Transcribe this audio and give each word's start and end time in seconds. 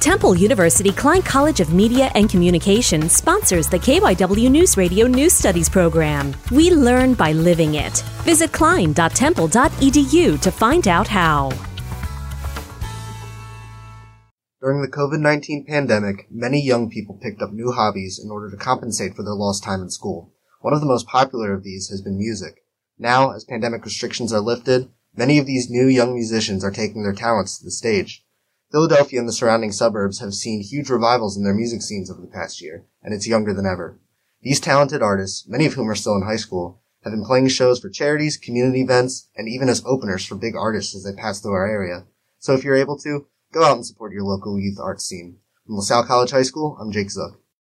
Temple 0.00 0.34
University 0.34 0.92
Klein 0.92 1.20
College 1.20 1.60
of 1.60 1.74
Media 1.74 2.10
and 2.14 2.30
Communication 2.30 3.10
sponsors 3.10 3.68
the 3.68 3.78
KYW 3.78 4.50
News 4.50 4.78
Radio 4.78 5.06
News 5.06 5.34
Studies 5.34 5.68
program. 5.68 6.34
We 6.50 6.70
learn 6.70 7.12
by 7.12 7.32
living 7.32 7.74
it. 7.74 7.98
Visit 8.24 8.50
klein.temple.edu 8.50 10.40
to 10.40 10.50
find 10.50 10.88
out 10.88 11.06
how. 11.06 11.50
During 14.62 14.80
the 14.80 14.88
COVID-19 14.88 15.66
pandemic, 15.66 16.26
many 16.30 16.62
young 16.62 16.88
people 16.88 17.18
picked 17.20 17.42
up 17.42 17.52
new 17.52 17.72
hobbies 17.72 18.18
in 18.18 18.30
order 18.30 18.50
to 18.50 18.56
compensate 18.56 19.14
for 19.14 19.22
their 19.22 19.34
lost 19.34 19.62
time 19.62 19.82
in 19.82 19.90
school. 19.90 20.32
One 20.62 20.72
of 20.72 20.80
the 20.80 20.86
most 20.86 21.06
popular 21.08 21.52
of 21.52 21.62
these 21.62 21.90
has 21.90 22.00
been 22.00 22.16
music. 22.16 22.64
Now, 22.98 23.32
as 23.32 23.44
pandemic 23.44 23.84
restrictions 23.84 24.32
are 24.32 24.40
lifted, 24.40 24.88
many 25.14 25.38
of 25.38 25.44
these 25.44 25.68
new 25.68 25.86
young 25.86 26.14
musicians 26.14 26.64
are 26.64 26.70
taking 26.70 27.02
their 27.02 27.12
talents 27.12 27.58
to 27.58 27.64
the 27.66 27.70
stage. 27.70 28.24
Philadelphia 28.70 29.18
and 29.18 29.28
the 29.28 29.32
surrounding 29.32 29.72
suburbs 29.72 30.20
have 30.20 30.34
seen 30.34 30.62
huge 30.62 30.90
revivals 30.90 31.36
in 31.36 31.44
their 31.44 31.54
music 31.54 31.82
scenes 31.82 32.10
over 32.10 32.20
the 32.20 32.26
past 32.26 32.60
year, 32.60 32.84
and 33.02 33.12
it's 33.12 33.26
younger 33.26 33.52
than 33.52 33.66
ever. 33.66 33.98
These 34.42 34.60
talented 34.60 35.02
artists, 35.02 35.46
many 35.48 35.66
of 35.66 35.74
whom 35.74 35.90
are 35.90 35.94
still 35.94 36.14
in 36.16 36.22
high 36.22 36.36
school, 36.36 36.80
have 37.04 37.12
been 37.12 37.24
playing 37.24 37.48
shows 37.48 37.80
for 37.80 37.88
charities, 37.88 38.36
community 38.36 38.82
events, 38.82 39.28
and 39.36 39.48
even 39.48 39.68
as 39.68 39.82
openers 39.84 40.24
for 40.24 40.34
big 40.34 40.54
artists 40.56 40.94
as 40.94 41.04
they 41.04 41.12
pass 41.12 41.40
through 41.40 41.52
our 41.52 41.68
area. 41.68 42.04
So 42.38 42.54
if 42.54 42.64
you're 42.64 42.76
able 42.76 42.98
to, 42.98 43.26
Go 43.52 43.64
out 43.64 43.76
and 43.76 43.86
support 43.86 44.12
your 44.12 44.22
local 44.22 44.60
youth 44.60 44.78
arts 44.78 45.04
scene. 45.04 45.38
From 45.66 45.74
LaSalle 45.74 46.04
College 46.04 46.30
High 46.30 46.42
School, 46.42 46.78
I'm 46.80 46.92
Jake 46.92 47.10
Zook. 47.10 47.42